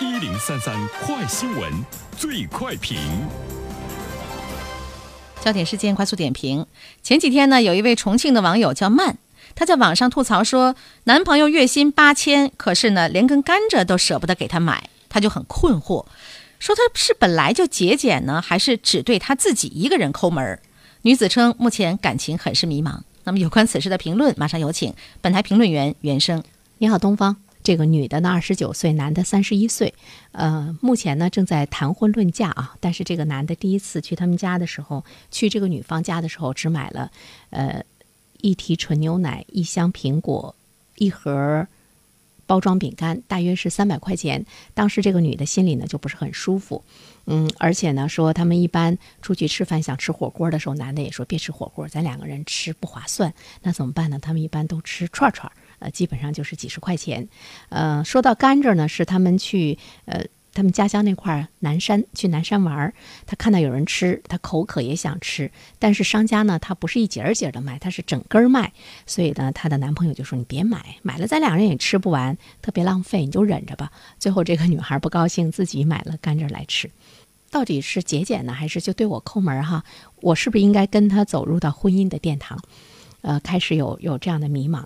[0.00, 1.72] 一零三三快新闻，
[2.16, 2.96] 最快评。
[5.40, 6.64] 焦点事件快速点评。
[7.02, 9.16] 前几天呢，有一位重庆的网友叫曼，
[9.56, 16.06] 她在网上吐槽说，男朋友月薪八千，可是呢，连根甘蔗都舍不得给她买，她就很困惑，
[16.60, 20.60] 说他是本来就节俭呢，还是只对他自己一个人抠门儿？
[21.02, 23.00] 女子称目前感情很是迷茫。
[23.24, 26.44] 那么有关此事的评论，马上有请本台评论员袁生。
[26.78, 27.36] 你好，东方。
[27.68, 29.92] 这个女的呢，二十九岁，男的三十一岁，
[30.32, 32.74] 呃，目前呢正在谈婚论嫁啊。
[32.80, 37.12] 但是这个男的第一次去他们家的时候，去这个女方家的时候，只买了
[37.50, 37.84] 呃
[38.40, 40.56] 一提纯牛奶、一箱苹果、
[40.96, 41.66] 一盒
[42.46, 44.46] 包装饼干，大约是三百块钱。
[44.72, 46.82] 当时这个女的心里呢就不是很舒服，
[47.26, 54.18] 嗯，而且呢说他们一般出去吃饭想吃火锅的时候，男的也说别吃火锅，咱两个人吃不划算，那怎么办呢？
[54.18, 55.52] 他们一般都吃串串。
[55.78, 57.28] 呃，基本上就是几十块钱。
[57.68, 60.24] 呃，说到甘蔗呢，是他们去呃
[60.54, 62.92] 他们家乡那块南山去南山玩儿，
[63.26, 68.72] 他看到有人吃，他口渴也想吃，但是商家呢，他不是一节儿节儿的卖，他是整根儿卖，
[69.06, 76.90] 所以呢，她的男朋友就说：“你别买，买了咱俩人也吃不完，特别浪费，你就忍着吧。”最后这个女孩不高兴，自己买了甘蔗来吃。
[77.50, 79.84] 到底是节俭呢，还是就对我抠门儿哈？
[80.22, 82.60] 我是不是应该跟他走入到婚姻的殿堂？
[83.20, 84.84] 呃，开始有有这样的迷茫。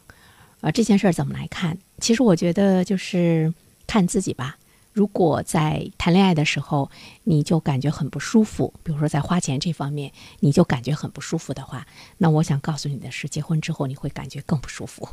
[0.62, 1.77] 啊，这件事儿怎么来看？
[1.98, 3.52] 其实我觉得就是
[3.86, 4.56] 看自己吧。
[4.92, 6.91] 如果在谈恋爱的时候
[7.24, 11.86] 你就感觉很不舒服，比如说在花钱这方面你就感觉很不舒服的话，
[12.18, 15.08] 那我想告诉你的是，结婚之后你会感觉更不舒服。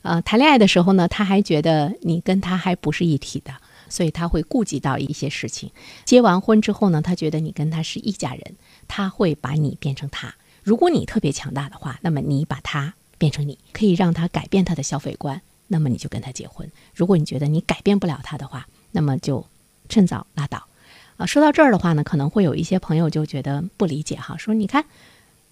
[0.00, 3.52] 呃，谈恋爱的时候呢，他还觉得你跟他还不是一体的，
[3.90, 5.70] 所以他会顾及到一些事情。
[6.06, 8.56] 结完婚之后呢，他觉得你跟他是一家人，
[8.88, 10.34] 他会把你变成他。
[10.64, 12.94] 如果你特别强大的话，那么你把他。
[13.18, 16.70] 变成你可以让他改变他的消费观，那么你就跟他结婚。
[16.94, 19.44] 如果你觉得你改变不了他的话，那么就
[19.88, 20.66] 趁早拉倒。
[21.16, 24.84] 啊，说到这儿的话呢，可能会有一些朋友就觉得不理解哈，说你看，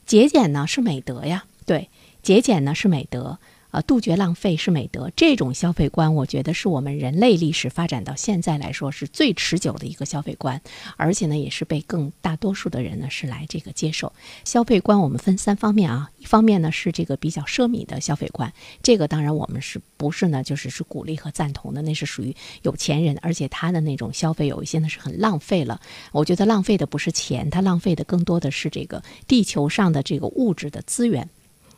[0.06, 1.90] 节俭呢是美德呀，对，
[2.22, 3.38] 节俭呢是美德。
[3.76, 10.62] 啊，杜绝浪费是美德，这种消费观，我觉得是我们人类历史发展到现在来说是最持久的一个消费观，
[10.96, 14.10] 而且呢，也是被更大多数的人呢是来这个接受。
[14.46, 18.50] 消费观我们分三方面啊，一方面呢是这个比较奢靡的消费观，
[18.82, 25.78] 这个当然我们是不是呢就是是鼓励和赞同的，那是属于有钱人，而且他的那种消费有一些呢是很浪费了。
[26.12, 31.28] 我觉得浪费的不是钱，他浪费的更多的是这个地球上的这个物质的资源。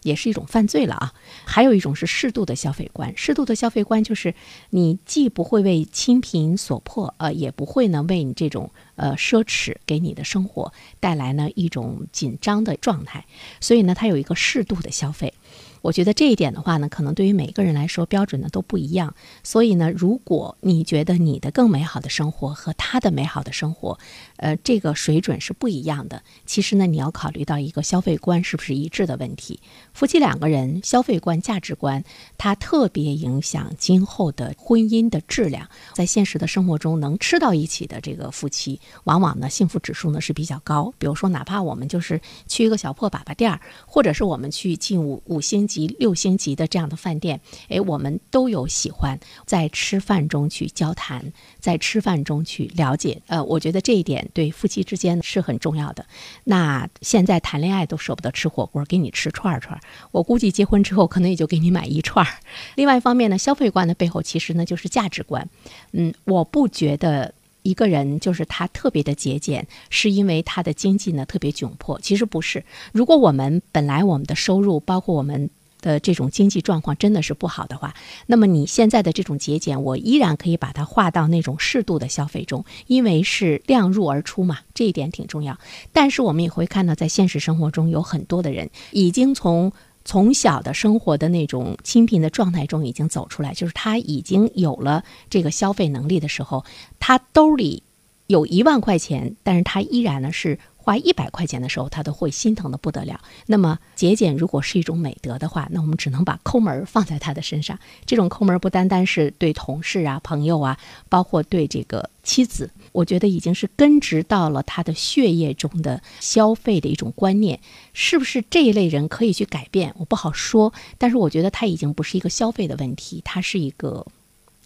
[0.02, 1.12] 也是一种犯罪了啊！
[1.44, 4.34] 还有一种是适度的消费观，适度的消费观就是
[4.70, 13.26] 你既不会为清贫所迫，呃，也不会呢为你这种呃奢侈给你的生活带来呢一种紧张的状态，
[13.60, 15.34] 所以呢，它有一个适度的消费。
[15.80, 19.14] 我觉得这一点的话呢，可能对于每个人来说标准呢都不一样。
[19.44, 23.98] 所以呢，如果你觉得你的更美好的生活和他的美好的生活，
[24.38, 29.60] 呃，这个水准是不一样的，其实呢，你要考虑到一个消费观是不是一致的问题。
[29.92, 32.02] 夫妻两个人消费观、价值观，
[32.36, 35.68] 它特别影响今后的婚姻的质量。
[35.94, 40.92] 在现实的生活中，能吃到一起的这个夫妻，往往呢幸福指数呢是比较高。
[40.98, 45.67] 比如说，哪怕我们就是去一个小破粑粑店儿，或者是我们去进五五星。
[45.68, 53.22] 级六星级的这样的饭店，哎，我们都有喜欢在吃饭中去交谈，在吃饭中去了解。
[53.26, 56.04] 呃，我觉得这一点对夫妻之间是很重要的。
[56.44, 59.78] 那现在谈恋爱都舍不得吃火锅，给你吃串串，
[60.10, 62.26] 我估计结婚之后可能也就给你买一串。
[62.74, 65.48] 另外一方面呢，消费观的背后其实呢就是价值观。
[65.92, 67.34] 嗯，我不觉得。
[67.64, 72.00] 一个人就是他特别的节俭，是因为他的经济呢特别窘迫。
[72.00, 77.94] 其实不是，如果我们本来我们的收入，包括我们的这种经济状况真的是不好的话，
[78.26, 85.58] 那么你现在的这种节俭，我依然可以把它划到那种适度的消费中，因为是量入而出嘛，这一点挺重要。
[85.92, 89.72] 但是我们也会看到，在现实生活中有很多的人已经从。
[90.04, 96.64] 从小的生活的那种清贫的状态中已经走出来，就是他已经有了这个消费能力的时候，
[96.98, 97.82] 他兜里
[98.26, 100.58] 有一万块钱，但是他依然呢是。
[100.88, 103.20] 花一百块钱的时候，他都会心疼的不得了。
[103.44, 107.78] 那么节俭如果是一种美德的话，那我们只能把抠门放在他的身上。
[108.06, 110.78] 这种抠门不单单是对同事啊、朋友啊，
[111.10, 117.60] 包括对这个妻子，我觉得已经是根植到了他的血液中的消费的一种观念。
[117.92, 119.94] 是不是这一类人可以去改变？
[119.98, 120.72] 我不好说。
[120.96, 124.06] 但是我觉得他已经不是一个消费的问题，他是一个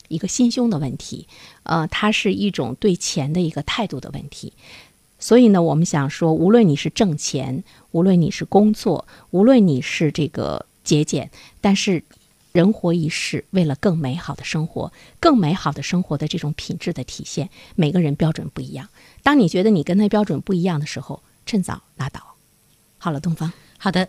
[0.06, 1.26] 一个心胸的问题。
[1.64, 4.52] 呃，它是一种对钱的一个态度的问题。
[5.22, 11.30] 所以呢，我们想说，无论你是挣钱，无论你是工作，无论你是这个节俭，
[11.60, 12.02] 但是
[12.50, 18.88] 人活一世，为了更美好的生活，更美好的生活的这种品质的体现，每个人标准不一样。
[19.22, 22.20] 当你觉得你跟他标准不一样的时候，趁早拉倒。
[22.98, 23.52] 好了，东方。
[23.78, 24.00] 好的。